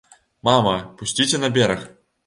[0.47, 0.73] Мама,
[1.03, 1.89] пусціце на бераг.